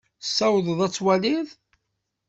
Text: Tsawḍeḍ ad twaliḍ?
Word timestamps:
Tsawḍeḍ 0.23 0.79
ad 0.85 0.91
twaliḍ? 0.93 1.47